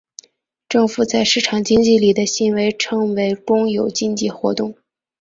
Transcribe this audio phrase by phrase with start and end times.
[0.67, 4.75] 政府在市场经济里的行为称为公有经济活动。